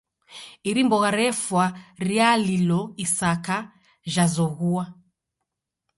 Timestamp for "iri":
0.69-0.81